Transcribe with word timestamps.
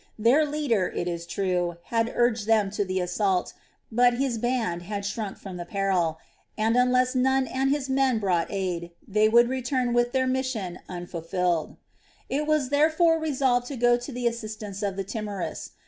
Their 0.17 0.47
leader, 0.47 0.87
it 0.87 1.07
is 1.07 1.27
true, 1.27 1.77
had 1.83 2.11
urged 2.15 2.47
them 2.47 2.71
to 2.71 2.83
the 2.83 2.99
assault, 2.99 3.53
but 3.91 4.15
his 4.15 4.39
band 4.39 4.81
had 4.81 5.05
shrunk 5.05 5.37
from 5.37 5.57
the 5.57 5.63
peril 5.63 6.17
and, 6.57 6.75
unless 6.75 7.13
Nun 7.13 7.45
and 7.45 7.69
his 7.69 7.87
men 7.87 8.17
brought 8.17 8.49
aid, 8.51 8.89
they 9.07 9.29
would 9.29 9.47
return 9.47 9.93
with 9.93 10.11
their 10.11 10.25
mission 10.25 10.79
unfulfilled. 10.89 11.75
It 12.29 12.47
was 12.47 12.69
therefore 12.69 13.19
resolved 13.19 13.67
to 13.67 13.75
go 13.77 13.95
to 13.95 14.11
the 14.11 14.25
assistance 14.25 14.81
of 14.81 14.95
the 14.95 15.03
timorous. 15.03 15.73